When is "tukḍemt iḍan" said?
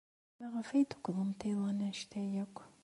0.91-1.79